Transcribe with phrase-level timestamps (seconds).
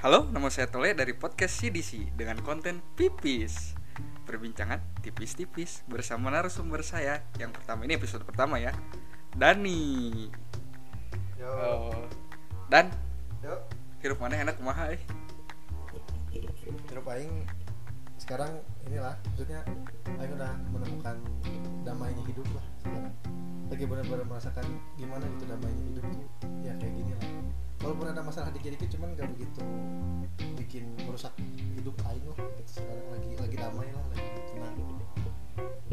[0.00, 3.76] Halo, nama saya Tole dari podcast CDC dengan konten Pipis
[4.24, 8.72] Perbincangan tipis-tipis bersama narasumber saya Yang pertama ini episode pertama ya
[9.36, 10.24] Dani
[11.36, 11.52] Yo.
[11.52, 11.92] Oh.
[12.72, 12.88] Dan
[13.44, 13.60] Yo.
[14.00, 15.04] hirup mana enak kumaha eh
[16.88, 17.44] Hirup aing
[18.16, 18.56] sekarang
[18.88, 19.60] inilah maksudnya
[20.16, 21.16] aing udah menemukan
[21.84, 23.14] damainya hidup lah sekarang.
[23.68, 24.64] Lagi benar-benar merasakan
[24.96, 26.24] gimana gitu damainya hidup tuh
[26.64, 27.29] ya kayak gini lah.
[27.80, 29.64] Walaupun ada masalah dikit-dikit cuman gak begitu
[30.60, 31.32] bikin merusak
[31.74, 34.76] hidup aing lah gitu sekarang lagi lagi damai lah lagi tenang.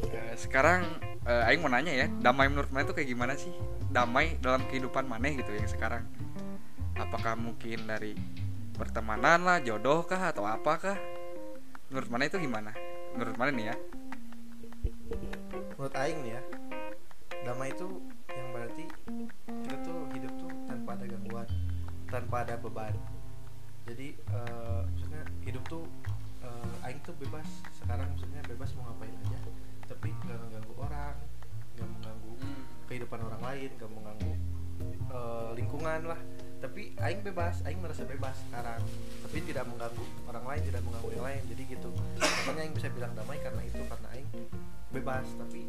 [0.04, 0.82] Eh, Sekarang
[1.24, 3.50] eh, Aing mau nanya ya Damai menurut mana itu kayak gimana sih?
[3.90, 6.04] Damai dalam kehidupan mana gitu yang sekarang
[7.00, 8.14] Apakah mungkin dari
[8.78, 10.98] pertemanan lah, jodoh kah atau apakah?
[11.90, 12.74] Menurut mana itu gimana?
[13.18, 13.76] Menurut mana nih ya?
[15.78, 16.42] Menurut aing nih ya
[17.48, 17.88] damai itu
[18.28, 18.84] yang berarti
[19.64, 21.47] kita tuh hidup tuh tanpa ada gangguan,
[22.08, 22.96] tanpa ada beban.
[23.88, 25.84] Jadi eh, maksudnya hidup tuh
[26.44, 27.48] eh, aing tuh bebas.
[27.76, 29.40] Sekarang maksudnya bebas mau ngapain aja.
[29.88, 31.16] Tapi nggak mengganggu orang
[31.78, 32.34] nggak mengganggu
[32.90, 34.34] kehidupan orang lain nggak mengganggu
[35.12, 36.20] eh, lingkungan lah.
[36.58, 38.82] Tapi aing bebas aing merasa bebas sekarang.
[39.24, 41.42] Tapi tidak mengganggu orang lain tidak mengganggu yang lain.
[41.48, 41.90] Jadi gitu.
[42.20, 44.30] Makanya aing bisa bilang damai karena itu karena aing
[44.92, 45.28] bebas.
[45.40, 45.64] Tapi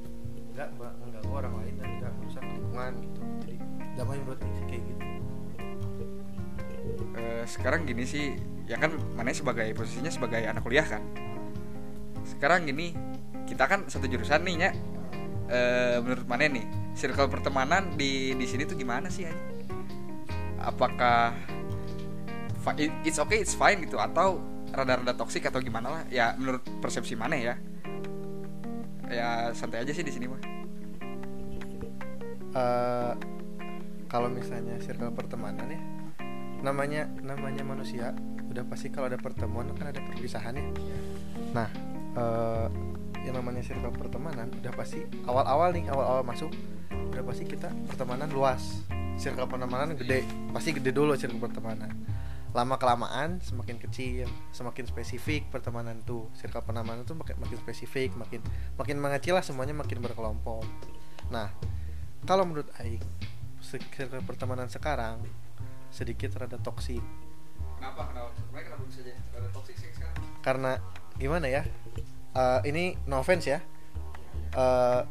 [0.58, 3.22] nggak mengganggu orang lain dan nggak merusak lingkungan gitu.
[3.46, 3.56] Jadi
[3.94, 5.17] damai menurut aing sih kayak gitu
[7.16, 8.36] Eh, sekarang gini sih
[8.68, 11.00] ya kan mana sebagai posisinya sebagai anak kuliah kan.
[12.26, 12.92] Sekarang gini
[13.48, 14.70] kita kan satu jurusan nih ya
[15.48, 19.40] Eh, menurut mana nih circle pertemanan di di sini tuh gimana sih Ani?
[20.60, 21.32] apakah
[23.00, 26.02] it's okay it's fine gitu atau rada-rada toksik atau gimana lah?
[26.12, 27.56] Ya menurut persepsi mana ya.
[29.08, 30.42] Ya santai aja sih di sini mah.
[32.52, 33.12] Eh,
[34.12, 35.80] kalau misalnya circle pertemanan ya
[36.60, 38.14] namanya namanya manusia
[38.48, 40.64] udah pasti kalau ada pertemuan kan ada perpisahan ya.
[41.54, 41.68] Nah
[42.16, 42.66] eh,
[43.26, 46.50] yang namanya circle pertemanan udah pasti awal-awal nih awal-awal masuk
[46.90, 48.82] udah pasti kita pertemanan luas.
[49.18, 50.22] Circle pertemanan gede
[50.54, 51.92] pasti gede dulu circle pertemanan.
[52.56, 56.32] Lama kelamaan semakin kecil semakin spesifik pertemanan tuh.
[56.34, 58.40] Circle pertemanan tuh makin, makin spesifik makin
[58.80, 60.64] makin mengecil lah semuanya makin berkelompok.
[61.28, 61.52] Nah
[62.24, 63.04] kalau menurut Aing
[63.60, 65.20] circle pertemanan sekarang
[65.90, 67.02] sedikit rada toksik.
[67.78, 68.10] Kenapa?
[68.10, 68.30] Kenapa?
[68.36, 70.16] Sebenarnya kenapa bisa jadi rada toksik sih sekarang?
[70.44, 70.72] Karena
[71.16, 71.62] gimana ya?
[72.34, 73.58] Eh, ini no offense ya.
[74.54, 75.02] Eh,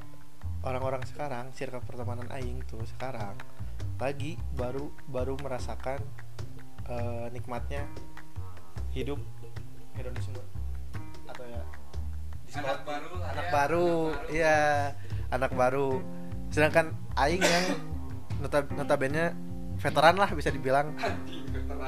[0.65, 3.37] orang-orang sekarang circle pertemanan Aing tuh sekarang
[3.97, 6.01] lagi baru baru merasakan
[6.89, 7.85] eh, nikmatnya
[8.93, 9.21] hidup
[9.93, 10.41] hedonisme
[11.29, 11.61] atau ya
[12.57, 13.89] anak baru anak ya, baru anak baru.
[14.31, 14.57] iya
[15.29, 15.89] anak baru.
[16.47, 17.65] Sedangkan aing yang
[18.39, 19.35] nota notabene
[19.77, 20.97] veteran lah bisa dibilang.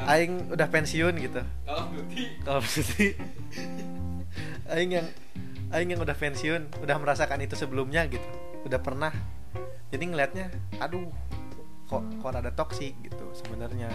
[0.05, 1.41] Aing udah pensiun gitu.
[1.65, 2.23] Call of Duty.
[2.45, 3.07] Kalau berarti
[4.69, 5.07] aing yang
[5.73, 8.25] aing yang udah pensiun udah merasakan itu sebelumnya gitu.
[8.65, 9.11] Udah pernah.
[9.89, 11.09] Jadi ngelihatnya aduh
[11.89, 13.89] kok kok ada toksik gitu sebenarnya.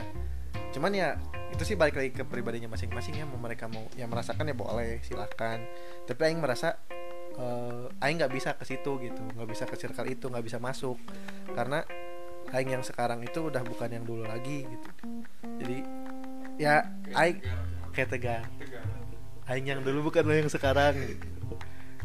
[0.75, 1.15] Cuman ya
[1.55, 3.25] itu sih balik lagi ke pribadinya masing-masing ya.
[3.25, 5.63] Mau mereka mau yang merasakan ya boleh silahkan
[6.05, 6.75] tapi aing merasa
[7.39, 9.23] eh, aing nggak bisa ke situ gitu.
[9.39, 10.99] Nggak bisa ke circle itu nggak bisa masuk.
[11.55, 11.87] Karena
[12.53, 14.89] aing yang sekarang itu udah bukan yang dulu lagi gitu.
[15.63, 15.79] Jadi
[16.61, 16.85] ya
[17.17, 17.39] aing
[17.95, 18.43] kayak Tegar.
[19.45, 20.97] aing yang dulu bukan lo yang sekarang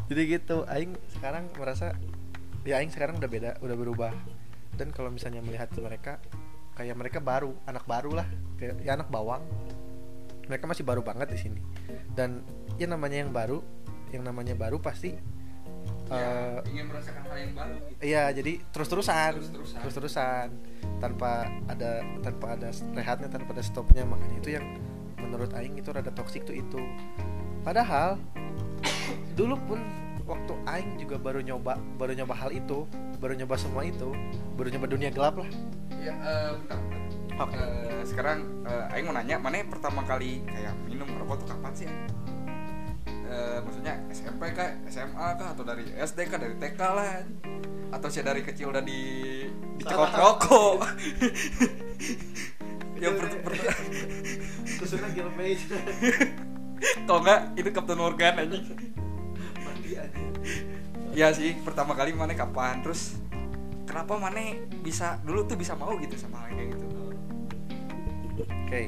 [0.10, 1.94] jadi gitu aing sekarang merasa
[2.66, 4.14] ya aing sekarang udah beda udah berubah.
[4.74, 6.18] Dan kalau misalnya melihat mereka
[6.74, 8.28] kayak mereka baru anak baru lah.
[8.58, 9.46] Kayak ya anak bawang.
[10.50, 11.62] Mereka masih baru banget di sini.
[12.18, 12.42] Dan
[12.82, 13.62] ya namanya yang baru
[14.10, 15.14] yang namanya baru pasti
[16.10, 16.18] Ya,
[16.66, 18.00] eh, ingin merasakan hal yang baru gitu.
[18.02, 19.80] Iya, jadi terus-terusan, Terus-terusan.
[19.86, 20.48] terus-terusan,
[20.98, 24.04] tanpa ada tanpa ada rehatnya, tanpa ada stopnya.
[24.10, 24.66] Makanya itu yang
[25.22, 26.82] menurut Aing itu rada toksik tuh itu.
[27.62, 28.18] Padahal
[29.38, 29.80] dulu pun
[30.26, 32.90] waktu Aing juga baru nyoba, baru nyoba hal itu,
[33.22, 34.10] baru nyoba semua itu,
[34.58, 35.50] baru nyoba dunia gelap lah.
[36.02, 37.02] Ya, eh, bentar, bentar.
[37.40, 37.56] Oke.
[37.56, 41.74] Eh, sekarang eh, Aing mau nanya, mana yang pertama kali kayak minum rokok tuh kapan
[41.78, 41.88] sih?
[43.30, 47.22] Eh, maksudnya SMP kah, SMA kah, atau dari SD kah, dari TK lah,
[47.94, 49.46] atau sih dari kecil udah di
[49.78, 50.82] dicekok rokok?
[53.00, 53.78] yang per, per-
[54.80, 55.60] Terusnya Gilbert
[57.08, 58.58] tau nggak itu Captain Morgan aja.
[59.62, 60.20] mati aja.
[61.12, 62.80] Ya sih, pertama kali mana kapan?
[62.82, 63.20] Terus
[63.84, 66.86] kenapa mana bisa dulu tuh bisa mau gitu sama hal kayak gitu?
[68.40, 68.82] Oke,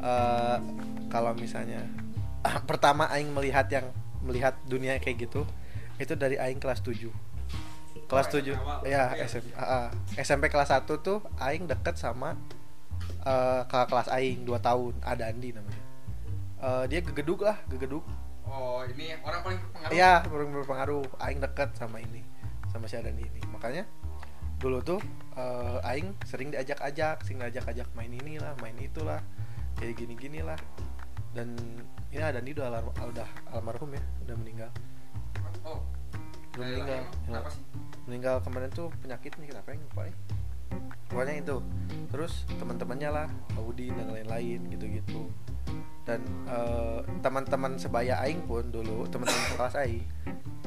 [0.00, 0.56] eh,
[1.12, 1.84] kalau misalnya
[2.70, 3.86] pertama Aing melihat yang
[4.20, 5.46] melihat dunia kayak gitu,
[5.96, 7.10] itu dari Aing kelas 7
[8.08, 8.78] Kelas Oh, 7 awal.
[8.84, 9.12] ya.
[9.20, 9.92] SMP, ah.
[10.16, 12.34] SMP kelas 1 tuh Aing deket sama
[13.20, 15.82] eh, kakak kelas aing 2 tahun ada Andi namanya
[16.58, 18.02] Eh, dia gegeduk lah gegeduk
[18.42, 21.04] oh ini orang paling berpengaruh Iya, ber- berpengaruh.
[21.20, 22.24] Aing deket sama ini,
[22.72, 23.38] sama si Adani ini.
[23.52, 23.84] Makanya
[24.56, 24.98] dulu tuh
[25.36, 29.20] eh, Aing sering diajak-ajak, sering diajak-ajak main inilah, main itulah,
[29.76, 30.56] kayak gini-gini lah.
[31.32, 31.54] Dan
[32.08, 34.70] ini Adani udah alar- udah almarhum ya, udah meninggal.
[35.62, 35.80] oh
[36.56, 37.00] Udah meninggal.
[37.28, 37.40] Ya.
[38.08, 40.14] Meninggal kemarin tuh penyakit nih kenapa yang lupa ya?
[41.08, 41.56] Pokoknya itu.
[42.08, 45.28] Terus teman-temannya lah, Audi dan lain-lain gitu-gitu.
[46.04, 50.04] Dan eh, teman-teman sebaya Aing pun dulu, teman-teman kelas Aing,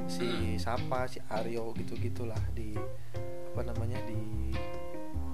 [0.06, 2.78] si Sapa, si Aryo gitu-gitulah di
[3.52, 4.54] apa namanya di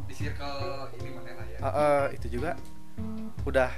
[0.08, 2.58] di circle ini mana lah ya Eh, eh, itu juga
[3.44, 3.70] udah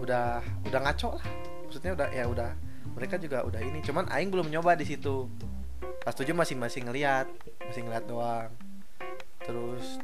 [0.00, 1.26] udah udah ngaco lah.
[1.66, 2.50] Maksudnya udah ya udah
[2.96, 3.80] mereka juga udah ini.
[3.84, 5.28] Cuman aing belum nyoba di situ.
[6.04, 7.28] Pas tujuh masih masih ngeliat
[7.66, 8.50] masih ngeliat doang.
[9.42, 10.00] Terus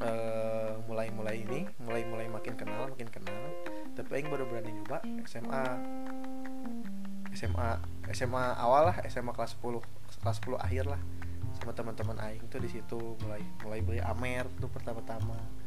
[0.00, 3.42] eh, mulai mulai ini mulai mulai makin kenal makin kenal.
[3.94, 5.64] Tapi aing baru berani nyoba SMA
[7.36, 7.70] SMA
[8.16, 9.84] SMA awal lah SMA kelas 10
[10.24, 11.00] kelas 10 akhir lah.
[11.56, 15.65] Sama teman-teman aing tuh di situ mulai mulai beli Amer tuh pertama-tama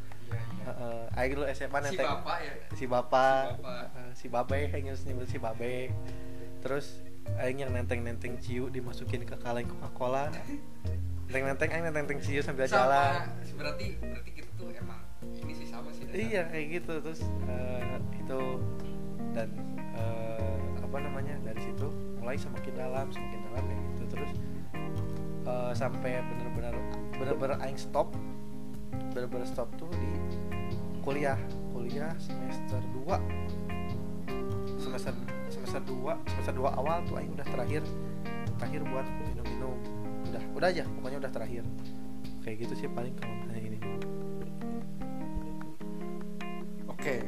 [1.17, 2.07] aing dulu SMA si nenteng.
[2.07, 2.53] bapak ya?
[2.75, 3.43] Si bapak.
[3.43, 3.83] Si bapak.
[3.95, 5.75] Heeh, si babe harus nyebut si babe.
[6.59, 6.85] Terus
[7.37, 10.31] aing yang nenteng-nenteng ciu dimasukin ke kaleng Coca-Cola.
[11.29, 13.27] Nenteng-nenteng aing nenteng-nenteng ciu sambil jalan.
[13.43, 15.01] sama berarti berarti kita tuh emang
[15.43, 16.93] ini sih sama sih iya kayak gitu.
[17.03, 18.41] Terus eh, itu
[19.35, 19.49] dan
[19.93, 21.87] eh, apa namanya dari situ
[22.17, 24.03] mulai semakin dalam semakin dalam kayak gitu.
[24.17, 24.31] Terus
[25.45, 26.75] eh, sampai bener-bener
[27.19, 28.15] bener-bener aing stop
[29.13, 30.11] bener-bener stop tuh di
[31.03, 31.39] kuliah.
[31.73, 35.13] Kuliah semester 2 semester
[35.49, 37.83] semester 2 semester 2 awal tuh aing udah terakhir
[38.59, 39.77] terakhir buat minum-minum.
[40.29, 41.63] Udah udah aja pokoknya udah terakhir.
[42.43, 43.79] Kayak gitu sih paling kalau ini.
[46.89, 47.23] Oke.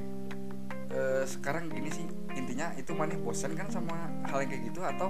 [0.92, 2.04] Eh, sekarang gini sih
[2.36, 5.08] intinya itu maneh bosan kan sama hal yang kayak gitu atau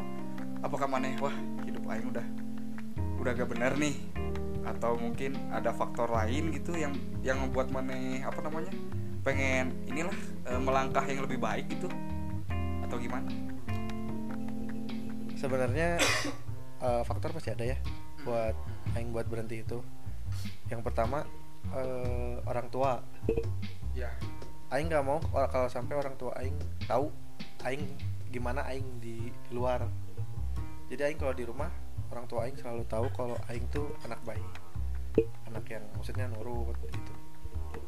[0.61, 1.33] apakah maneh wah
[1.65, 2.25] hidup aing udah
[3.17, 3.97] udah gak bener nih
[4.71, 8.71] atau mungkin ada faktor lain gitu yang yang membuat maneh apa namanya
[9.21, 10.15] pengen inilah
[10.47, 11.91] eh, melangkah yang lebih baik gitu
[12.87, 13.29] atau gimana?
[15.37, 15.97] sebenarnya
[16.85, 17.77] eh, faktor pasti ada ya
[18.21, 18.53] buat
[18.93, 19.81] aing buat berhenti itu
[20.69, 21.25] yang pertama
[21.73, 23.01] eh, orang tua
[23.91, 24.07] Ya.
[24.71, 25.19] aing nggak mau
[25.51, 26.55] kalau sampai orang tua aing
[26.87, 27.11] tahu
[27.67, 27.83] aing
[28.31, 29.83] gimana aing di luar
[30.87, 31.67] jadi aing kalau di rumah
[32.11, 34.51] orang tua aing selalu tahu kalau aing tuh anak baik.
[35.47, 37.13] Anak yang maksudnya nurut gitu.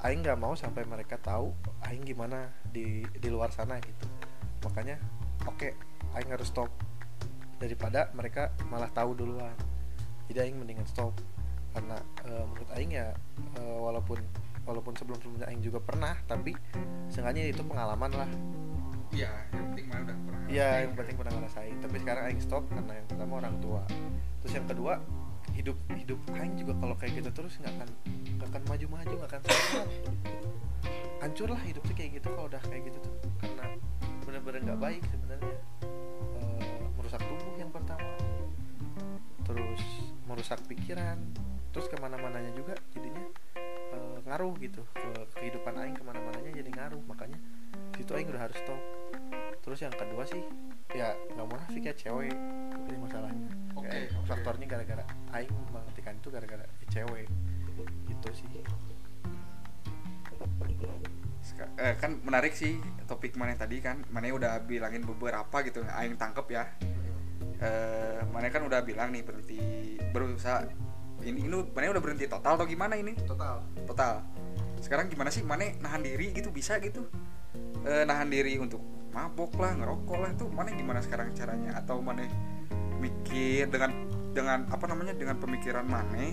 [0.04, 1.52] Aing nggak mau sampai mereka tahu
[1.84, 4.08] aing gimana di di luar sana gitu.
[4.68, 5.00] Makanya
[5.48, 5.76] oke
[6.16, 6.72] aing harus stop.
[7.60, 9.56] Daripada mereka malah tahu duluan.
[10.32, 11.12] Jadi aing mendingan stop.
[11.76, 13.12] Karena eh, menurut aing ya
[13.60, 14.20] eh, walaupun
[14.64, 16.56] walaupun sebelum sebelumnya aing juga pernah tapi
[17.12, 18.30] seenggaknya itu pengalaman lah
[19.14, 20.42] Iya, yang penting mana udah pernah.
[20.50, 21.76] Iya, yang penting pernah ngerasain.
[21.78, 23.82] Tapi sekarang aing stop karena yang pertama orang tua.
[24.42, 24.94] Terus yang kedua,
[25.54, 27.90] hidup hidup aing juga kalau kayak gitu terus nggak akan
[28.42, 29.90] nggak akan maju-maju, nggak akan sehat.
[31.22, 33.16] Hancur lah hidupnya kayak gitu kalau udah kayak gitu tuh.
[33.38, 33.66] Karena
[34.26, 35.58] bener-bener nggak baik sebenarnya.
[36.42, 38.10] Eh, merusak tubuh yang pertama.
[39.46, 39.84] Terus
[40.26, 41.22] merusak pikiran.
[41.70, 43.30] Terus ke mana-mananya juga jadinya
[43.94, 47.38] eh, ngaruh gitu ke kehidupan aing ke mana-mananya jadi ngaruh makanya
[47.98, 48.82] situ aing udah harus stop
[49.64, 50.44] terus yang kedua sih
[50.94, 52.36] ya nggak munafik ya cewek
[52.90, 53.50] ini masalahnya.
[53.74, 54.28] Oke, Kayak oke.
[54.28, 55.04] faktornya gara-gara
[55.34, 57.26] aing menghentikan itu gara-gara cewek
[58.06, 58.48] gitu sih.
[61.44, 66.16] Seka- eh, kan menarik sih topik mana tadi kan mana udah bilangin beberapa gitu aing
[66.16, 66.64] tangkep ya.
[67.60, 69.60] Eh mana kan udah bilang nih berhenti
[70.12, 70.68] berusaha
[71.24, 73.16] ini ini mana udah berhenti total atau gimana ini?
[73.24, 73.64] Total.
[73.88, 74.24] Total.
[74.84, 75.42] Sekarang gimana sih?
[75.42, 77.08] Mana nahan diri gitu bisa gitu?
[77.84, 78.80] Eh, nahan diri untuk
[79.14, 80.30] mabok lah ngerokok lah.
[80.34, 81.78] Itu mana gimana sekarang caranya?
[81.78, 82.26] Atau mana
[83.00, 83.92] mikir dengan
[84.34, 86.26] dengan apa namanya dengan pemikiran mana?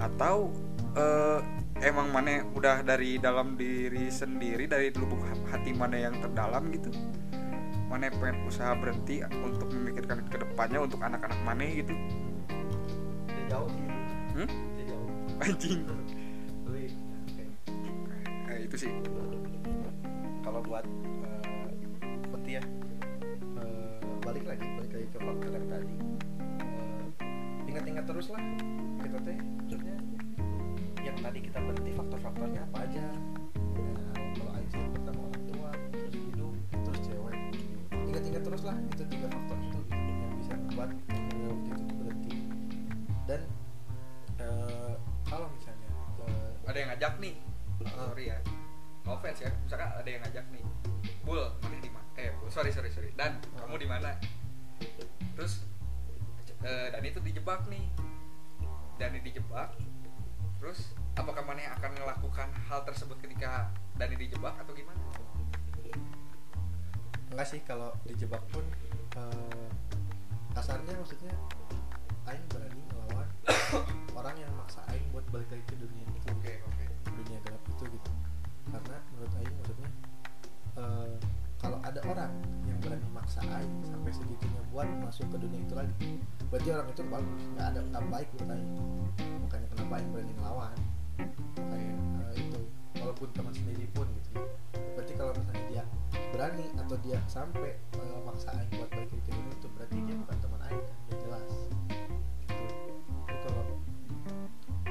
[0.00, 0.50] Atau
[0.96, 1.40] eh,
[1.84, 5.20] emang mana udah dari dalam diri sendiri dari lubuk
[5.52, 6.90] hati mana yang terdalam gitu?
[7.92, 11.94] Mana pengen usaha berhenti untuk memikirkan ke depannya untuk anak-anak mana gitu?
[13.46, 13.86] Jauh sih.
[14.34, 14.48] Hmm?
[14.82, 15.08] jauh
[15.46, 15.80] anjing.
[16.66, 16.84] Oke.
[18.50, 18.90] Eh, itu sih.
[20.42, 21.33] Kalau buat eh,
[24.34, 25.94] balik lagi balik lagi ke faktor yang tadi.
[26.58, 27.06] Eh,
[27.70, 28.42] ingat-ingat terus lah
[28.98, 29.96] kita teh maksudnya
[31.06, 33.06] yang tadi kita berhenti faktor-faktornya apa aja.
[33.78, 37.38] Nah, kalau Aing sih pertama orang tua terus hidup terus cewek.
[38.10, 40.90] Ingat-ingat terus lah itu tiga faktor itu yang bisa membuat
[41.46, 42.32] waktu itu berhenti.
[43.30, 43.40] Dan
[44.42, 44.94] eh,
[45.30, 45.90] kalau misalnya
[46.26, 47.34] eh, ada yang ngajak nih.
[47.86, 48.38] Sorry ya.
[49.06, 50.66] No offense ya misalkan ada yang ngajak nih
[52.54, 53.10] sorry sorry sorry.
[53.18, 53.66] Dan Oh.
[53.66, 54.14] kamu di mana?
[55.34, 55.66] Terus
[56.62, 57.82] eh, Dani itu dijebak nih.
[58.94, 59.74] Dani dijebak.
[60.62, 65.02] Terus apakah mana yang akan melakukan hal tersebut ketika Dani dijebak atau gimana?
[67.34, 68.62] Enggak sih kalau dijebak pun
[69.18, 69.68] eh,
[70.54, 71.34] kasarnya maksudnya
[72.24, 73.28] Aing berani melawan
[74.18, 76.30] orang yang maksa Aing buat balik lagi ke dunia itu.
[76.30, 76.84] Oke oke.
[77.10, 78.10] Dunia gelap itu gitu.
[78.70, 79.90] Karena menurut Aing maksudnya
[80.78, 81.14] eh,
[81.64, 82.32] kalau ada orang
[82.68, 86.20] yang berani maksa Aing sampai segitunya buat masuk ke dunia itu lagi
[86.52, 87.40] berarti orang itu bagus.
[87.56, 88.70] Nggak ada nggak baik menurut Aing
[89.40, 90.76] makanya kenapa Aing berani ngelawan
[91.56, 92.60] kayak eh, itu
[93.00, 94.44] walaupun teman sendiri pun gitu ya.
[94.92, 95.82] berarti kalau misalnya dia
[96.36, 100.36] berani atau dia sampai eh, maksa Aing buat balik ke dunia itu berarti dia bukan
[100.44, 100.96] teman Aing kan?
[101.16, 101.50] Jelas.
[102.44, 102.92] Gitu.
[103.24, 103.64] Jadi kalau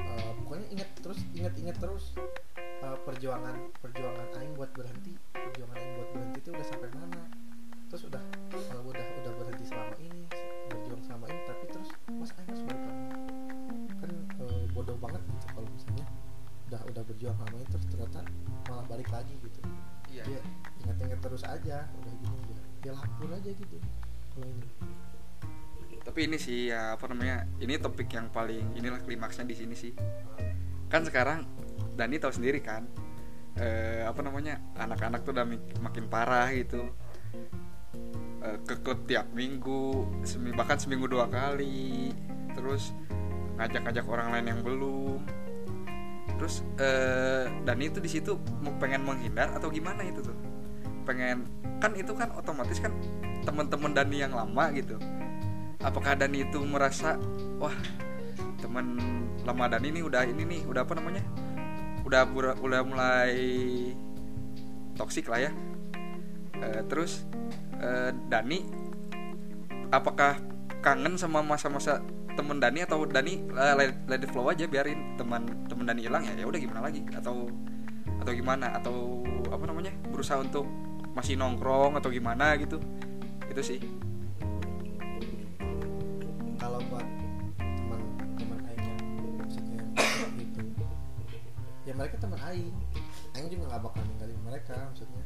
[0.02, 2.04] eh, pokoknya ingat terus ingat-ingat terus
[2.58, 5.14] eh, perjuangan perjuangan Aing buat berhenti
[19.14, 19.60] lagi gitu.
[20.10, 20.24] Iya.
[20.26, 20.42] Ya
[20.84, 23.76] ingat-ingat terus aja udah gini ya ya lapor aja gitu.
[24.34, 24.66] Kalau ini.
[26.04, 29.92] Tapi ini sih ya apa namanya ini topik yang paling inilah klimaksnya di sini sih.
[30.92, 31.48] Kan sekarang
[31.96, 32.84] Dani tahu sendiri kan
[33.56, 35.46] eh, apa namanya anak-anak tuh udah
[35.80, 36.92] makin parah gitu.
[38.44, 40.04] Eh, ke klub tiap minggu
[40.52, 42.12] bahkan seminggu dua kali.
[42.52, 42.92] Terus
[43.56, 45.24] ngajak-ngajak orang lain yang belum
[46.44, 48.36] terus eh, Dani itu di situ
[48.76, 50.36] pengen menghindar atau gimana itu tuh?
[51.08, 51.48] Pengen
[51.80, 52.92] kan itu kan otomatis kan
[53.48, 55.00] teman-teman Dani yang lama gitu.
[55.80, 57.16] Apakah Dani itu merasa
[57.56, 57.72] wah
[58.60, 59.00] teman
[59.40, 61.24] lama Dani ini udah ini nih udah apa namanya?
[62.04, 62.28] Udah
[62.60, 63.32] udah mulai
[65.00, 65.50] toksik lah ya.
[66.60, 67.24] Eh, terus
[67.80, 68.68] eh, Dani
[69.88, 70.36] apakah
[70.84, 75.86] kangen sama masa-masa temen Dani atau Dani eh, let, it flow aja biarin teman temen
[75.86, 77.00] Dani hilang ya ya udah gimana lagi?
[77.14, 77.48] Atau
[78.20, 78.74] atau gimana?
[78.74, 79.94] Atau apa namanya?
[80.10, 80.66] Berusaha untuk
[81.14, 82.82] masih nongkrong atau gimana gitu.
[83.46, 83.78] Itu sih.
[86.58, 87.06] Kalau buat
[87.58, 89.82] teman-teman Aing yang maksudnya
[90.40, 90.62] gitu
[91.84, 92.74] ya mereka teman Aing.
[93.36, 95.24] Aing juga nggak bakal ninggalin mereka maksudnya.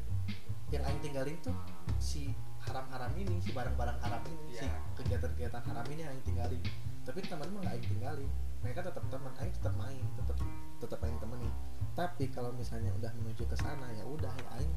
[0.69, 1.57] Yang Aing tinggalin tuh
[1.97, 2.35] si
[2.69, 4.77] haram-haram ini si barang-barang haram ini si Iya.
[5.01, 6.63] kegiatan-kegiatan haram ini yang Aing tinggalin
[7.09, 8.31] tapi teman mah nggak Aing tinggalin.
[8.61, 10.37] Mereka tetap teman Aing tetap main tetap
[10.77, 11.53] tetap Aing temenin.
[11.97, 14.73] Tapi kalau misalnya udah menuju ke sana ya udah ya Aing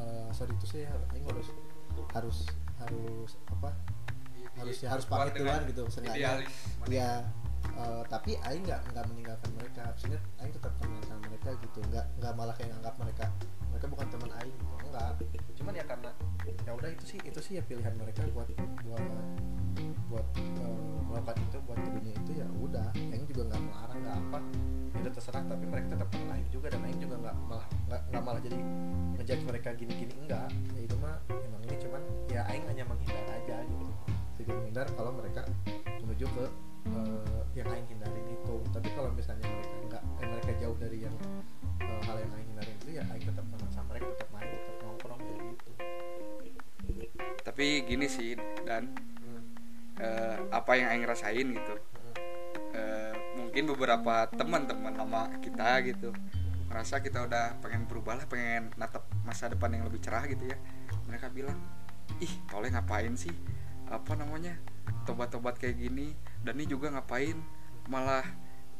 [0.00, 1.52] eh, sorry itu sih Aing harus
[2.16, 2.38] harus
[2.80, 3.76] harus apa?
[4.56, 6.48] Harus ya harus pamit duluan gitu idealis.
[6.88, 7.28] Ya
[7.80, 9.80] eh, tapi Aing nggak nggak meninggalkan mereka.
[9.96, 11.78] Maksudnya Aing tetap teman sama mereka gitu.
[11.88, 13.24] Nggak nggak malah kayak nganggap mereka
[13.70, 14.74] mereka bukan teman Aing gitu.
[14.84, 15.12] Enggak.
[15.56, 16.10] Cuman ya karena
[16.66, 18.48] ya udah itu sih itu sih ya pilihan mereka buat
[18.84, 19.04] buat
[20.10, 22.88] buat eh, melakukan itu buat dunia itu ya udah.
[22.96, 24.38] Aing juga nggak melarang nggak apa.
[24.90, 28.22] Ya udah terserah tapi mereka tetap teman Aing juga dan Aing juga nggak malah nggak
[28.22, 28.58] malah jadi
[29.18, 30.48] ngejudge mereka gini-gini enggak.
[30.74, 33.86] Ya itu mah emang ini cuman ya Aing hanya menghindar aja gitu.
[34.34, 35.46] Sedikit menghindar kalau mereka
[36.02, 36.44] menuju ke
[36.86, 38.54] eh, yang Aing hindarin itu.
[38.72, 41.16] Tapi kalau misalnya mereka enggak eh, mereka jauh dari yang
[41.82, 44.76] eh, hal yang Aing hindarin itu ya Aing tetap teman sama mereka tetap main tetap
[44.84, 45.70] nongkrong ya gitu.
[47.44, 48.92] Tapi gini sih dan.
[49.20, 49.42] Hmm.
[50.00, 51.74] eh, apa yang Aing rasain gitu.
[51.76, 53.14] Hmm.
[53.36, 56.14] Mungkin beberapa teman-teman lama kita gitu
[56.70, 60.54] merasa kita udah pengen berubah lah pengen natap masa depan yang lebih cerah gitu ya.
[61.10, 61.58] Mereka bilang
[62.22, 63.34] ih toleh ngapain sih
[63.90, 64.54] apa namanya
[65.04, 66.14] tobat-tobat kayak gini
[66.46, 67.36] dan ini juga ngapain
[67.90, 68.24] malah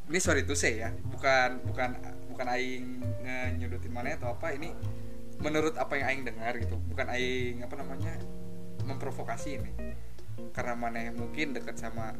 [0.07, 1.99] ini sorry tuh saya ya bukan bukan
[2.31, 3.03] bukan aing
[3.59, 4.71] nyudutin mana atau apa ini
[5.43, 8.15] menurut apa yang aing dengar gitu bukan aing apa namanya
[8.91, 9.73] memprovokasi ini.
[10.51, 12.17] Karena mana mungkin deket sama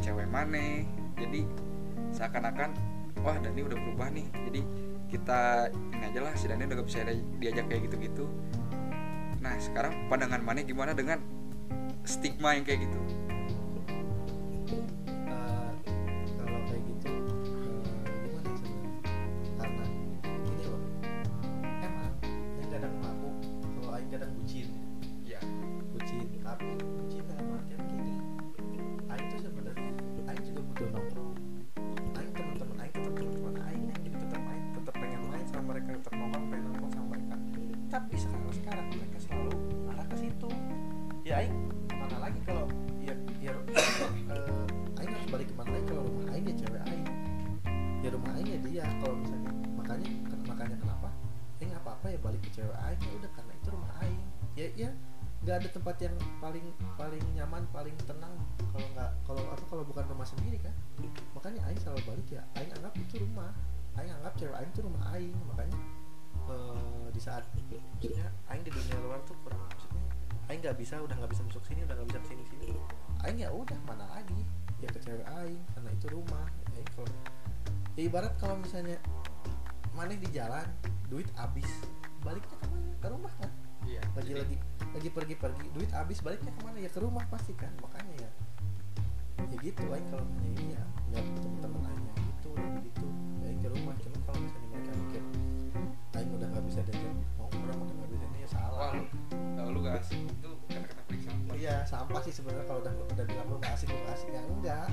[0.00, 0.86] cewek mana
[1.20, 1.44] jadi
[2.16, 2.72] seakan-akan
[3.20, 4.60] wah Dani udah berubah nih jadi
[5.12, 5.40] kita
[5.70, 8.24] ini aja lah si Dani udah gak bisa di- diajak kayak gitu-gitu.
[9.44, 11.20] Nah sekarang pandangan mana gimana dengan
[12.02, 13.00] stigma yang kayak gitu?
[16.38, 17.32] Kalau kayak gimana
[18.58, 19.02] sebenarnya
[19.58, 19.84] karena
[20.22, 20.82] gini loh
[21.82, 22.12] emang
[22.58, 23.30] Aing kadang ngaku
[23.78, 24.68] kalau Aing kadang bucin.
[25.22, 25.38] Ya
[25.94, 28.14] bucin tapi bucin dalam artian gini.
[29.06, 29.92] Aing tuh sebenarnya
[30.26, 31.32] Aing juga butuh nongkrong.
[32.18, 35.88] Aing teman-teman Aing tetap teman-teman Aing Aing juga tetap main tetap pengen main sama mereka
[36.02, 37.34] tetap nongkrong pengen nongkrong sama mereka.
[37.92, 39.52] Tapi sekarang sekarang mereka selalu
[39.94, 40.50] arah ke situ.
[41.22, 41.54] Ya Aing
[52.22, 54.22] balik ke cewek aing ya udah karena itu rumah aing.
[54.54, 54.90] Ya ya
[55.42, 58.30] nggak ada tempat yang paling paling nyaman paling tenang
[58.70, 60.74] kalau nggak kalau apa kalau bukan rumah sendiri kan.
[61.34, 63.50] Makanya aing selalu balik ya aing anggap itu rumah.
[63.98, 65.78] Aing anggap cewek aing itu rumah aing makanya
[66.48, 67.44] eh, di saat
[68.00, 70.02] maksudnya aing di dunia luar tuh kurang maksudnya
[70.48, 72.68] aing nggak bisa udah nggak bisa masuk sini udah nggak bisa ke sini sini
[73.26, 74.42] aing ya udah mana lagi?
[74.82, 76.46] Ya ke cewek aing karena itu rumah.
[76.74, 77.10] Aing kalau
[77.92, 78.96] ya ibarat kalau misalnya
[79.92, 80.64] maneh di jalan
[81.12, 81.68] duit habis
[82.22, 83.50] baliknya ke mana ke rumah kan
[83.82, 84.56] iya lagi lagi
[84.92, 85.66] lagi pergi pergi.
[85.72, 87.72] Duit habis baliknya ke mana ya ke rumah pasti kan?
[87.80, 88.30] Makanya ya.
[89.48, 92.48] Ya gitu aing kalau nanya ini ya nggak teman-teman aing yang gitu.
[92.52, 93.06] Lebih gitu.
[93.40, 93.94] Ya ke rumah.
[94.04, 95.22] Cuma kalau misalnya mereka mikir
[96.12, 98.92] aing udah nggak bisa diajak nongkrong udah nggak bisa ini ya salah.
[98.92, 100.20] Wah lu eh, lu gak asik?
[100.28, 103.88] Itu kata-kata paling sampah iya sampah sih sebenarnya kalau udah udah bilang lu gak asik
[103.88, 104.28] lu gak asik.
[104.28, 104.88] Ya enggak.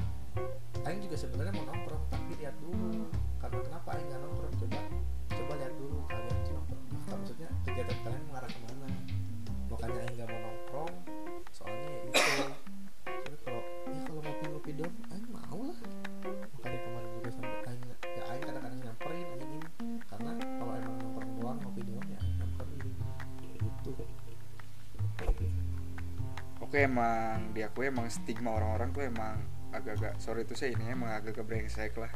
[0.88, 3.12] Aing juga sebenarnya mau nongkrong tapi lihat dulu.
[3.44, 4.54] Karena kenapa Aing nggak nongkrong?
[4.64, 4.80] Coba
[5.28, 6.38] coba lihat dulu kalian
[7.66, 8.88] kegiatan kalian mengarah ke mana?
[9.70, 10.96] Makanya Aing nggak mau nongkrong
[11.54, 12.22] soalnya ya itu.
[13.06, 15.80] Tapi kalau ya kalau ngopi ngopi doang Aing mau lah.
[16.58, 19.60] Makanya kemarin juga sampai Aing ya Aing kadang-kadang nyamperin Aing ini.
[20.10, 22.94] Karena kalau emang nongkrong doang ngopi doang ya Aing nyamperin.
[23.60, 23.92] Gitu.
[26.60, 31.46] Oke emang diakui emang stigma orang-orang tuh emang agak-agak sorry itu saya ini emang agak-agak
[31.46, 32.10] brengsek lah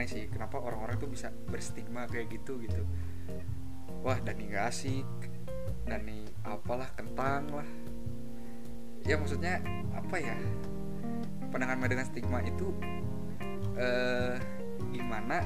[0.00, 2.88] mana sih kenapa orang-orang tuh bisa berstigma kayak gitu gitu.
[4.00, 5.04] Wah Dani gak asik
[5.84, 7.68] Dani apalah kentang lah.
[9.04, 9.60] Ya maksudnya
[9.92, 10.40] apa ya
[11.52, 12.72] pandangan mana dengan stigma itu
[13.76, 14.40] eh
[14.88, 15.44] gimana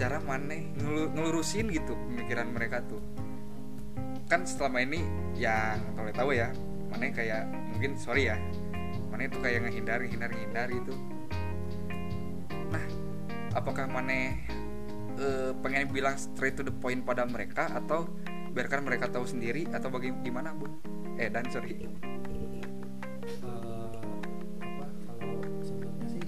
[0.00, 3.04] cara ngelu- ngelurusin gitu pemikiran mereka tuh.
[4.32, 5.04] Kan selama ini
[5.36, 6.48] yang kalau tahu ya
[6.88, 7.44] maneh kayak
[7.76, 8.40] mungkin sorry ya
[9.12, 11.19] maneh itu kayak ngehindar ngehindar ngehindar gitu
[13.54, 14.38] apakah maneh
[15.18, 18.06] eh, pengen bilang straight to the point pada mereka atau
[18.50, 20.66] biarkan mereka tahu sendiri atau bagaimana bu?
[21.18, 21.76] Eh dan sorry.
[21.76, 21.88] Eh,
[25.06, 26.24] kalau sebenarnya sih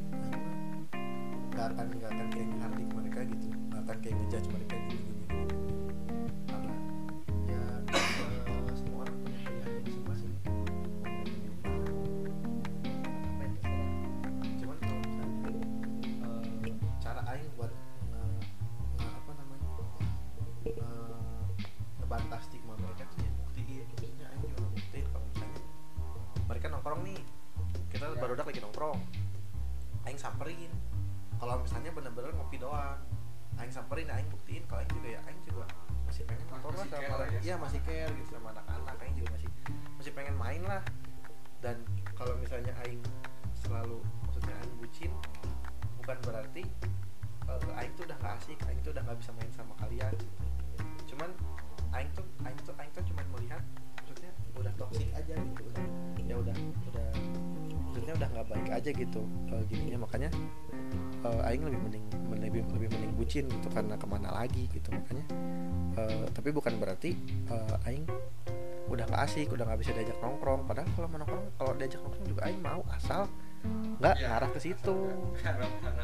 [1.52, 4.82] nggak akan nggak akan kayak ngehardik mereka gitu nggak akan kayak ngejudge mereka
[17.28, 17.72] Aing buat
[18.08, 18.22] nge,
[18.98, 19.68] nge- apa namanya
[20.66, 21.44] eh,
[21.98, 23.85] ngebantah stigma mereka tuh ya buktiin.
[23.88, 25.61] Maksudnya Aing juga buktiin kalau misalnya
[26.46, 27.20] mereka nongkrong nih
[27.88, 28.18] kita Ya.
[28.18, 28.98] baru lagi nongkrong.
[30.04, 30.72] Aing samperin.
[31.38, 32.98] Kalau misalnya bener-bener ngopi doang
[33.52, 35.68] aing samperin aing buktiin kalau aing juga ya aing juga
[36.08, 37.30] masih pengen nongkrong lah sama orang.
[37.37, 37.40] ya.
[37.44, 39.48] iya masih care gitu sama anak-anak aing juga masih
[40.00, 40.82] masih pengen main lah.
[41.61, 41.76] Dan
[42.16, 43.02] kalau misalnya aing
[43.54, 45.12] selalu maksudnya aing bucin
[46.00, 46.64] bukan berarti
[47.78, 50.14] aing tuh udah gak asik aing tuh udah gak bisa main sama kalian.
[51.08, 51.30] Cuman
[51.92, 53.62] aing tuh aing tuh aing tuh cuman melihat
[54.00, 55.85] maksudnya udah toxic aja gitu udah
[56.22, 56.56] ya udah
[56.88, 57.08] udah
[57.92, 59.98] maksudnya udah nggak baik aja gitu eh, gininya.
[60.08, 60.30] Makanya
[61.28, 65.24] eh, aing lebih mending lebih lebih mending bucin gitu karena ke mana lagi gitu makanya.
[66.00, 67.12] Eh, tapi bukan berarti
[67.52, 68.08] eh, aing
[68.90, 70.64] udah nggak asik udah nggak bisa diajak nongkrong.
[70.64, 73.28] Padahal kalau mau nongkrong kalau diajak nongkrong juga aing mau asal
[74.00, 74.96] nggak Ya, ngarah ke situ.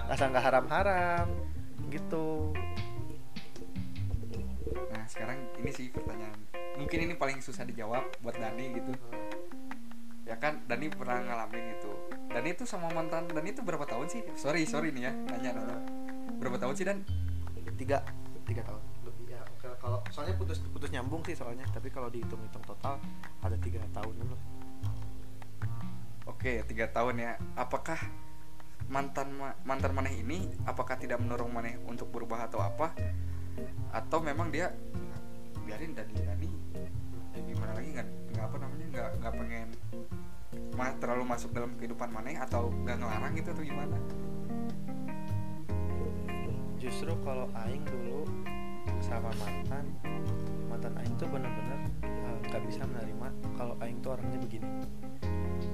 [0.07, 2.53] Asal nggak haram-haram gitu.
[4.91, 6.37] Nah sekarang ini sih pertanyaan.
[6.79, 8.93] Mungkin ini paling susah dijawab buat Dani gitu.
[10.29, 11.93] Ya kan Dani pernah ngalamin itu.
[12.29, 14.23] Dani itu sama mantan Dani itu berapa tahun sih?
[14.37, 15.77] Sorry sorry nih ya nanya nanya
[16.39, 17.03] Berapa tahun sih Dan?
[17.79, 18.03] tiga
[18.45, 18.83] tiga tahun.
[19.07, 22.99] Lebih ya kalau- kalau soalnya putus putus nyambung sih soalnya tapi kalau dihitung-hitung total
[23.41, 24.43] ada tiga tahunan lah.
[26.29, 27.33] Oke tiga tahun ya.
[27.57, 27.97] Apakah
[28.89, 32.97] mantan ma- mantan maneh ini apakah tidak mendorong maneh untuk berubah atau apa?
[33.93, 34.73] Atau memang dia
[35.69, 36.51] biarin Dani Dani
[37.37, 39.69] ya gimana lagi nggak nggak apa namanya nggak nggak pengen
[40.81, 43.99] ma- terlalu masuk dalam kehidupan maneh atau nggak ngelarang gitu atau gimana?
[46.81, 48.25] Justru kalau aing dulu
[49.05, 49.85] sama mantan
[50.69, 54.69] mantan aing tuh bener-bener eh, nggak bisa menerima kalau aing tuh orangnya begini.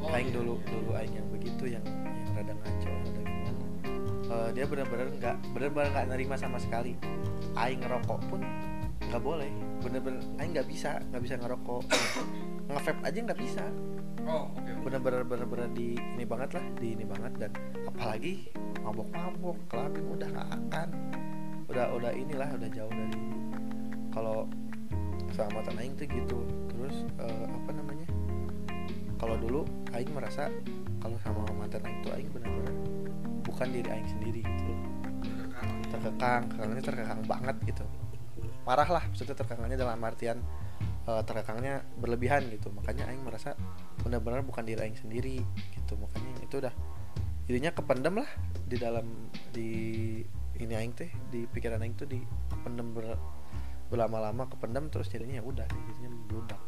[0.09, 3.65] Aing dulu dulu aing yang begitu yang yang rada ngaco rada gimana.
[4.25, 6.97] Eh, dia bener-bener nggak bener-bener nggak nerima sama sekali.
[7.59, 8.41] Aing ngerokok pun
[9.11, 9.51] nggak boleh.
[9.85, 11.83] Bener-bener aing nggak bisa nggak bisa ngerokok.
[12.71, 13.65] Ngevape aja nggak bisa.
[14.25, 17.33] Oh oke bener-bener bener-bener di ini banget lah di ini banget.
[17.37, 17.53] Dan
[17.85, 18.49] apalagi
[18.81, 20.89] mabok-mabok kelabing udah nggak akan.
[21.69, 23.21] Udah udah inilah udah jauh dari
[24.15, 24.47] kalau
[25.35, 26.39] sama mantan aing tuh gitu.
[26.71, 28.09] Terus eh, apa namanya?
[29.19, 30.47] Kalau dulu aing merasa
[31.03, 32.75] kalau sama mantan aing tuh aing bener-bener
[33.45, 34.73] bukan diri aing sendiri gitu.
[35.91, 37.85] Terkekang kekangnya terkekang banget gitu.
[38.65, 40.39] Marah lah maksudnya terkekangnya dalam artian
[41.11, 42.71] uh, terkekangnya berlebihan gitu.
[42.71, 43.59] Makanya aing merasa
[44.07, 45.43] benar-benar bukan diri aing sendiri
[45.75, 45.95] gitu.
[45.99, 46.75] Makanya itu udah
[47.45, 48.31] dirinya kependem lah
[48.65, 49.71] di dalam di
[50.57, 52.23] ini aing teh di pikiran aing tuh di
[52.65, 53.19] pendem ber,
[53.95, 56.59] berlama-lama kependem terus jadinya ya udah jadinya membludak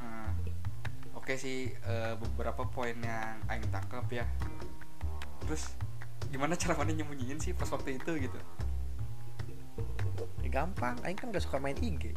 [0.00, 0.32] Hmm,
[1.14, 4.26] Oke sih eh, beberapa poin yang Aing tangkap ya.
[5.44, 5.76] Terus
[6.32, 8.38] gimana cara mana nyembunyiin sih pas waktu itu gitu?
[10.40, 12.16] ya, gampang aing kan gak suka main IG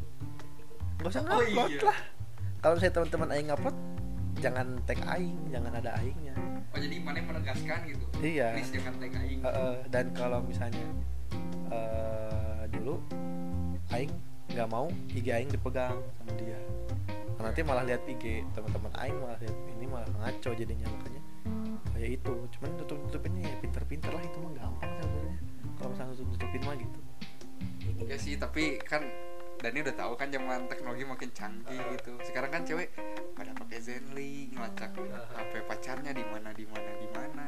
[1.00, 1.82] gak usah Oh, ngupload iya.
[1.84, 2.00] lah
[2.60, 3.78] kalau misalnya teman-teman aing ngupload
[4.40, 6.36] jangan tag aing jangan ada aingnya
[6.76, 8.06] Oh jadi mana menegaskan gitu?
[8.20, 8.52] Iya.
[8.52, 9.40] Please jangan Aing.
[9.40, 10.84] Eh, eh, dan kalau misalnya
[11.72, 13.00] eh, dulu
[13.96, 14.12] aing
[14.52, 16.60] nggak mau IG aing dipegang sama dia
[17.36, 21.22] Nah, nanti malah lihat IG teman-teman aing malah lihat ini malah ngaco jadinya makanya
[21.96, 25.38] kayak itu cuman tutup tutupinnya ya pinter-pinter lah itu mah gampang sebenarnya
[25.80, 27.00] kalau misalnya tutup tutupin mah gitu
[28.08, 29.04] Ya sih tapi kan
[29.66, 32.14] Dani udah tahu kan zaman teknologi makin canggih gitu.
[32.22, 32.94] Sekarang kan cewek
[33.34, 37.48] pada pakai Zenly, ngelacak HP pacarnya di mana di mana di mana.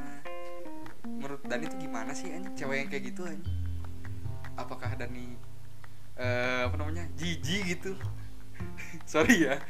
[1.06, 3.58] Menurut Dani itu gimana sih anjing cewek yang kayak gitu anjing?
[4.58, 5.38] Apakah Dani
[6.18, 7.06] eh apa namanya?
[7.14, 7.94] jijik gitu?
[9.14, 9.62] Sorry ya.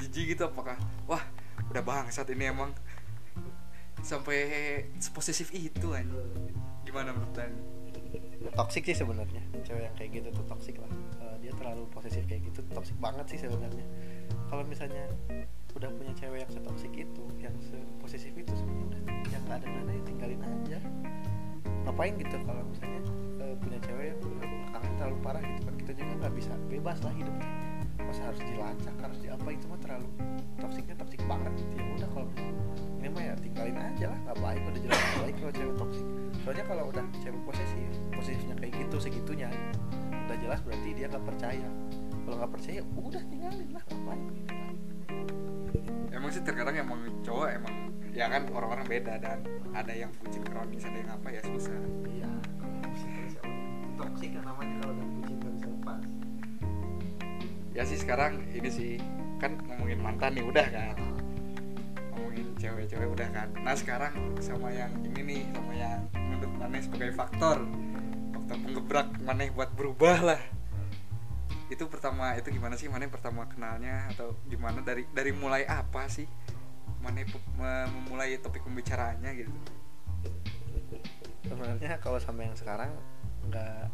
[0.00, 1.20] Jijik gitu apakah wah
[1.68, 2.72] udah bangsat ini emang
[4.00, 6.56] sampai seposesif itu anjing.
[6.88, 7.75] Gimana menurut Dani?
[8.54, 9.42] Toxic sih sebenarnya.
[9.64, 10.90] Cewek yang kayak gitu tuh toxic lah.
[11.22, 13.86] Eh, dia terlalu posesif kayak gitu toxic banget sih sebenarnya.
[14.48, 15.10] Kalau misalnya
[15.76, 20.40] udah punya cewek yang setoxic itu yang seposesif itu sebenarnya yang nggak ada nada tinggalin
[20.40, 20.78] aja.
[21.84, 23.00] Ngapain gitu kalau misalnya
[23.44, 24.20] eh, punya cewek yang
[24.72, 27.65] kangen terlalu parah gitu kan kita juga nggak bisa bebas lah hidupnya
[28.02, 30.08] masa harus dilacak harus di apa itu mah terlalu
[30.60, 31.84] toksiknya toksik banget gitu ya.
[31.96, 32.28] Udah kalau
[33.00, 36.06] ini mah ya tinggalin aja lah nggak baik udah jelas nggak baik kalau cewek toksik
[36.44, 39.48] soalnya kalau udah cewek posesif posesifnya kayak gitu segitunya
[40.26, 41.68] udah jelas berarti dia nggak percaya.
[42.26, 44.26] Kalau nggak percaya udah tinggalin lah ngapain?
[46.10, 47.74] Emang sih terkadang emang cowok emang
[48.10, 51.78] ya kan orang-orang beda dan ada yang bucin kronis ada yang apa ya susah.
[52.10, 52.78] Iya kalau
[54.02, 54.94] toksik kan namanya kalau
[57.76, 58.90] ya sih sekarang ini sih
[59.36, 60.96] kan ngomongin mantan nih udah kan.
[62.16, 63.52] Ngomongin cewek-cewek udah kan.
[63.60, 67.60] Nah sekarang sama yang ini nih sama yang menurut Maneh sebagai faktor.
[68.32, 70.40] Faktor penggebrak Maneh buat berubah lah.
[71.68, 74.08] Itu pertama itu gimana sih Maneh pertama kenalnya?
[74.08, 76.24] Atau gimana dari dari mulai apa sih
[77.04, 77.28] Maneh
[77.92, 79.52] memulai topik pembicaraannya gitu?
[81.44, 82.88] Sebenarnya kalau sama yang sekarang
[83.52, 83.92] nggak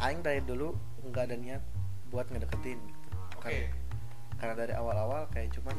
[0.00, 0.72] aing dari dulu
[1.04, 1.62] nggak ada niat
[2.10, 2.78] buat ngedeketin.
[2.78, 3.08] Gitu.
[3.38, 3.72] Karena-
[4.38, 5.76] karena dari awal-awal kayak cuman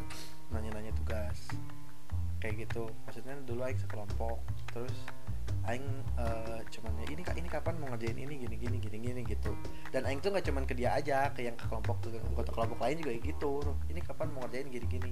[0.51, 1.37] nanya-nanya tugas.
[2.39, 2.87] Kayak gitu.
[3.07, 4.39] Maksudnya dulu aing sekelompok.
[4.71, 4.95] Terus
[5.67, 8.35] aing eh, cuman ya ini kak ini kapan mau ngerjain ini?
[8.39, 9.51] Gini gini gini gini gitu.
[9.91, 12.79] Dan aing tuh nggak cuman ke dia aja ke yang ke kelompok tuh anggota kelompok
[12.79, 13.51] lain juga kayak gitu.
[13.91, 14.67] Ini kapan mau ngerjain?
[14.71, 15.11] Gini gini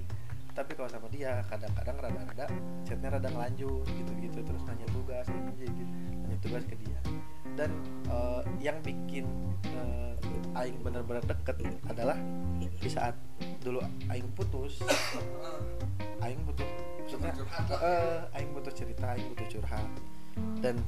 [0.58, 2.50] tapi kalau sama dia kadang-kadang rada-rada
[2.82, 4.42] chatnya rada ngelanjut gitu-gitu.
[4.42, 5.92] Terus nanya tugas ini gitu.
[6.26, 6.98] Nanya tugas ke dia.
[7.54, 7.70] Dan
[8.10, 9.30] eh, yang bikin
[9.70, 12.18] eh, aing bener-bener deket adalah
[12.58, 13.14] di saat
[13.62, 13.78] dulu
[14.10, 14.82] aing putus
[16.22, 16.66] aing butuh
[17.02, 17.34] maksudnya
[17.78, 19.90] eh, aing butuh cerita aing butuh curhat.
[20.58, 20.82] Dan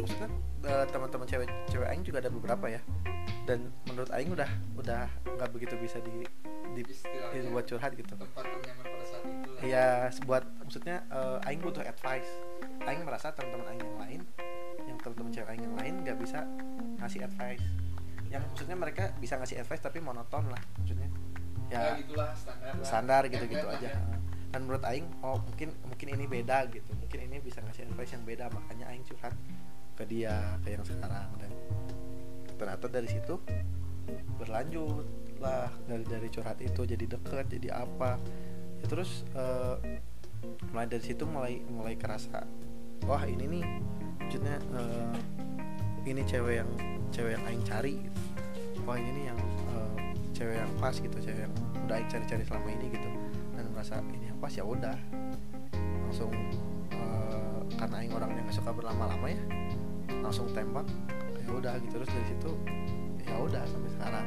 [0.00, 0.28] maksudnya
[0.72, 2.80] eh, teman-teman cewek cewek aing juga ada beberapa ya.
[3.44, 4.48] Dan menurut aing udah
[4.80, 5.04] udah
[5.36, 6.24] nggak begitu bisa di
[6.72, 7.40] di, Istilahnya.
[7.44, 9.60] di buat curhat gitu tempat ternyaman pada saat itu lah.
[9.62, 9.86] Iya,
[10.24, 12.30] buat maksudnya eh, aing butuh advice.
[12.82, 14.20] Aing merasa teman-teman aing yang lain,
[14.88, 16.38] yang teman-teman cewek aing yang lain nggak bisa
[16.98, 17.64] ngasih advice.
[18.32, 21.08] Yang maksudnya mereka bisa ngasih advice tapi monoton lah maksudnya.
[21.68, 22.32] ya Ya gitulah
[22.84, 23.92] standar gitu-gitu aja.
[23.92, 24.00] ya.
[24.52, 26.92] Dan menurut aing, oh mungkin mungkin ini beda gitu.
[26.92, 29.32] Mungkin ini bisa ngasih advice yang beda, makanya aing curhat
[29.96, 31.52] ke dia ke yang sekarang dan
[32.56, 33.36] ternyata dari situ
[34.40, 35.04] berlanjut
[35.42, 38.16] lah dari dari curhat itu jadi deket jadi apa.
[38.78, 39.98] Ya terus eh,
[40.70, 42.42] mulai dari situ mulai mulai kerasa
[43.06, 43.64] wah ini nih
[44.22, 45.14] maksudnya eh,
[46.06, 46.70] ini cewek yang
[47.14, 48.20] cewek yang aing cari gitu.
[48.82, 49.38] wah ini nih yang
[49.74, 49.92] eh,
[50.34, 51.54] cewek yang pas gitu cewek yang
[51.86, 53.08] udah aing cari-cari selama ini gitu.
[53.54, 54.96] Dan merasa ini yang pas ya udah.
[56.08, 56.32] Langsung
[56.94, 59.42] eh, karena aing orangnya nggak suka berlama-lama ya
[60.22, 60.86] langsung tembak
[61.42, 62.02] ya udah gitu.
[62.02, 62.52] Terus dari situ
[63.22, 64.26] ya udah sampai sekarang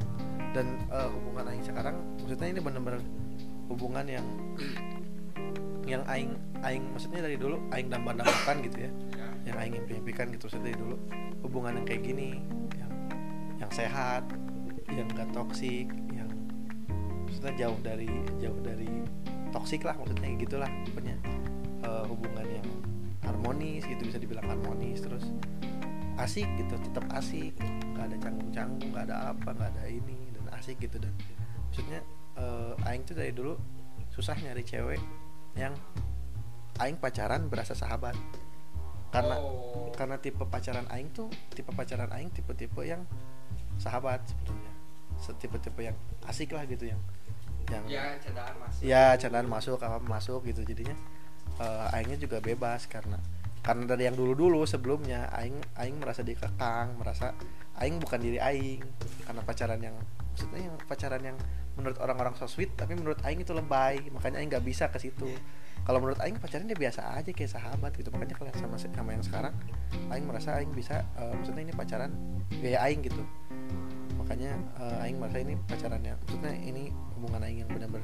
[0.55, 3.03] dan eh, hubungan aing sekarang maksudnya ini bener-bener
[3.67, 4.25] hubungan yang
[5.91, 6.31] yang aing
[6.63, 8.91] aing maksudnya dari dulu aing dambakan gitu ya.
[9.19, 9.27] Ya.
[9.51, 10.95] yang aing impi-impikan gitu maksudnya dari dulu
[11.43, 12.29] hubungan yang kayak gini
[12.79, 12.91] yang
[13.59, 14.23] yang sehat
[14.89, 16.29] yang gak toksik yang
[17.27, 18.89] maksudnya jauh dari jauh dari
[19.51, 21.15] toksik lah maksudnya gitulah punya
[21.83, 22.67] uh, hubungan yang
[23.21, 25.25] harmonis gitu bisa dibilang harmonis terus
[26.15, 27.51] asik gitu tetap asik
[27.93, 30.24] nggak ada canggung-canggung nggak ada apa nggak ada ini
[30.65, 31.13] asik gitu dan.
[31.69, 32.01] Maksudnya
[32.41, 33.53] uh, aing tuh dari dulu
[34.09, 34.97] susah nyari cewek
[35.53, 35.77] yang
[36.81, 38.17] aing pacaran berasa sahabat.
[39.13, 39.93] Karena Oh.
[39.93, 43.05] karena tipe pacaran aing tuh tipe pacaran aing tipe-tipe yang
[43.77, 44.73] sahabat sebenarnya.
[45.37, 46.99] Tipe-tipe yang asik lah gitu yang
[47.65, 50.65] yang ya candaan mas ya candaan masuk apa masuk gitu.
[50.65, 50.97] Jadinya
[51.61, 53.21] eh, aingnya juga bebas karena
[53.63, 57.31] karena dari yang dulu-dulu sebelumnya aing aing merasa dikekang merasa
[57.79, 58.83] aing bukan diri aing.
[59.23, 59.95] Karena pacaran yang
[60.35, 61.37] maksudnya yang pacaran yang
[61.79, 64.03] menurut orang-orang so sweet tapi menurut aing itu lebay.
[64.11, 65.31] Makanya aing nggak bisa ke situ.
[65.87, 68.11] Kalau menurut aing pacaran dia biasa aja kayak sahabat gitu.
[68.11, 69.55] Makanya kalau sama sama yang sekarang
[70.11, 72.11] aing merasa aing bisa eh, maksudnya ini pacaran
[72.51, 73.23] gaya aing gitu.
[74.19, 78.03] Makanya eh, aing merasa ini pacaran yang maksudnya ini hubungan aing yang benar-benar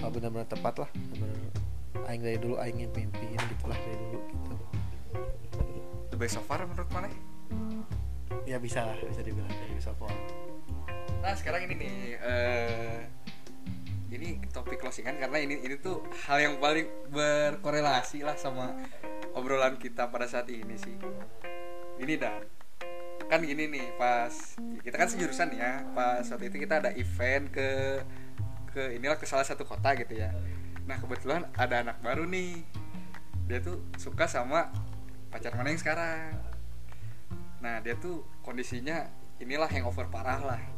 [0.00, 0.90] eh, benar-benar tepat lah.
[1.12, 1.28] Benar
[2.08, 4.56] aing dari dulu aing yang mimpiin gitulah dari dulu gitu.
[6.08, 7.12] The best so far menurut mana
[8.44, 10.12] ya bisa lah bisa dibilang dari bisa Paul.
[11.24, 13.00] Nah sekarang ini nih eh
[14.12, 18.76] ini topik closingan karena ini ini tuh hal yang paling berkorelasi lah sama
[19.32, 20.94] obrolan kita pada saat ini sih.
[21.96, 22.44] Ini dan
[23.24, 27.68] kan gini nih pas kita kan sejurusan ya pas waktu itu kita ada event ke
[28.76, 30.28] ke inilah ke salah satu kota gitu ya.
[30.84, 32.60] Nah kebetulan ada anak baru nih.
[33.48, 34.68] Dia tuh suka sama
[35.32, 36.36] pacar mana yang sekarang.
[37.64, 39.08] Nah dia tuh kondisinya
[39.40, 40.73] inilah hangover parah lah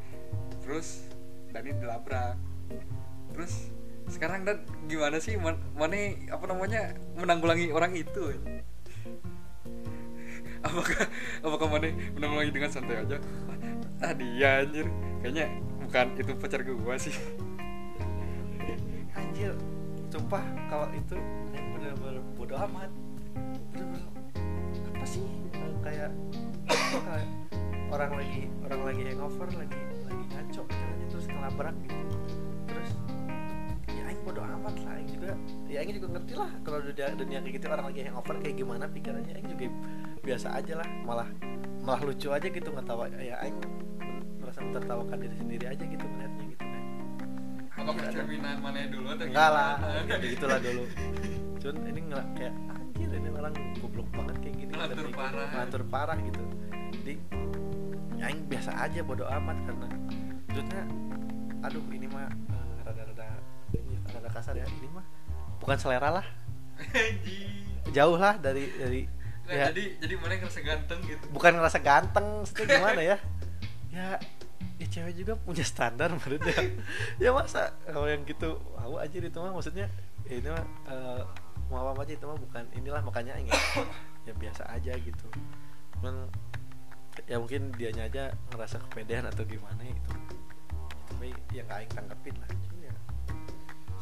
[0.64, 1.06] terus
[1.56, 2.36] Dani dilabrak.
[3.32, 3.72] Terus
[4.12, 5.34] sekarang dan gimana sih?
[5.40, 8.34] Man- mana apa namanya menanggulangi orang itu?
[10.66, 11.06] Apakah
[11.46, 13.18] apakah mana menanggulangi dengan santai aja?
[14.04, 14.84] Ah dia anjir.
[15.24, 15.48] Kayaknya
[15.80, 17.16] bukan itu pacar gua sih.
[19.16, 19.56] Anjir
[20.12, 21.16] sumpah kalau itu
[21.72, 22.92] bener-bener bodo amat.
[23.72, 24.04] Bener-bener
[24.92, 25.24] apa sih?
[25.80, 26.12] Kayak
[27.88, 29.95] orang lagi orang lagi hangover lagi lagi
[31.46, 32.16] ngelabrak gitu.
[32.66, 32.90] Terus
[33.86, 35.30] ya aing bodo amat lah aing juga
[35.70, 38.84] ya aing juga ngerti lah kalau dunia dunia kayak gitu orang lagi hangover kayak gimana
[38.90, 39.66] pikirannya aing juga
[40.26, 41.28] biasa aja lah malah
[41.86, 43.54] malah lucu aja gitu ngetawa ya aing
[44.42, 46.82] merasa mentertawakan diri sendiri aja gitu melihatnya gitu kan
[47.78, 49.74] apakah cerminan mana dulu atau enggak lah
[50.10, 50.84] kayak gitulah dulu.
[51.62, 54.72] Cuman ini nggak kayak anjir ini orang goblok banget kayak gini.
[54.74, 55.48] Tapi- parah.
[55.54, 56.42] ngelantur parah gitu.
[57.04, 57.14] Jadi
[58.16, 59.88] ya yang biasa aja bodo amat karena
[60.48, 60.82] maksudnya
[61.66, 63.26] aduh ini mah eh, rada-rada
[63.74, 64.66] ini rada kasar ya.
[64.66, 65.06] Ini mah
[65.58, 66.26] bukan selera lah.
[67.90, 69.02] Jauh lah dari dari
[69.46, 69.70] Nah, ya.
[69.70, 71.22] jadi jadi mana ngerasa ganteng gitu?
[71.30, 73.16] Bukan ngerasa ganteng itu gimana ya?
[73.94, 74.18] Ya
[74.76, 76.52] ya cewek juga punya standar menurutnya
[77.22, 79.86] ya masa kalau yang gitu mau aja itu mah maksudnya
[80.28, 81.22] ya ini mah eh,
[81.70, 83.56] mau apa aja itu mah bukan inilah makanya aing ya,
[84.26, 85.26] ya biasa aja gitu.
[85.94, 86.26] Cuman
[87.30, 90.10] ya mungkin dianya aja ngerasa kepedean atau gimana gitu
[91.06, 92.50] tapi ya nggak aing tanggepin lah.
[92.66, 92.94] Cuman ya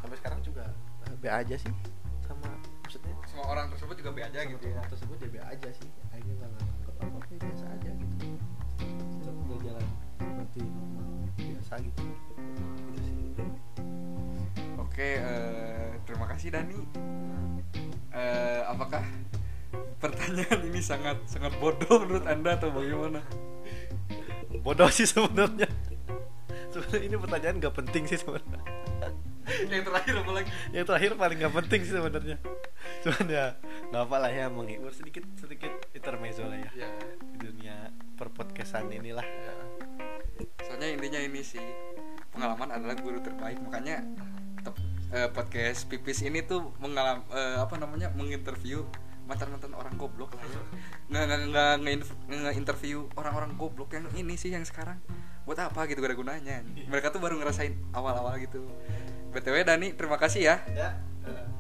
[0.00, 0.64] sampai sekarang juga
[1.08, 1.72] eh, be aja sih
[2.24, 2.48] sama
[2.84, 4.62] maksudnya semua orang tersebut juga be aja sama gitu.
[4.64, 5.88] ya teman tersebut ya be aja sih.
[6.12, 8.16] Akhirnya nggak nganggap apa apa biasa aja gitu.
[9.20, 9.86] Tetap berjalan
[10.20, 12.02] seperti normal biasa gitu.
[12.04, 13.50] Gitu sih.
[14.80, 16.80] Oke eh, terima kasih Dani.
[18.14, 19.02] Eh, apakah
[19.98, 23.24] pertanyaan ini sangat sangat bodoh menurut anda atau bagaimana?
[24.62, 25.66] Bodoh sih sebenarnya
[27.06, 28.60] ini pertanyaan nggak penting sih sebenarnya.
[29.72, 30.50] Yang terakhir apa lagi?
[30.72, 32.36] Yang terakhir paling nggak penting sih sebenarnya.
[33.04, 33.46] Cuman ya
[33.92, 36.70] nggak apa lah ya menghibur sedikit sedikit intermezzo lah ya.
[36.72, 36.88] Ya,
[37.20, 37.76] di dunia
[38.16, 39.24] perpodcastan inilah.
[39.24, 39.54] Ya.
[40.66, 41.62] soalnya intinya ini sih
[42.32, 43.60] pengalaman adalah guru terbaik.
[43.60, 44.00] Makanya
[44.64, 44.80] tep-
[45.12, 48.82] eh, podcast pipis ini tuh mengalam eh, apa namanya menginterview
[49.24, 50.60] mantan mantan orang goblok lah ya.
[51.08, 55.00] nggak nggak nggak orang-orang goblok yang ini sih yang sekarang
[55.44, 55.84] buat apa?
[55.88, 56.56] gitu gak ada gunanya.
[56.88, 58.64] Mereka tuh baru ngerasain awal-awal gitu.
[59.32, 60.56] Btw Dani terima kasih ya.
[60.72, 61.53] Ya sama-sama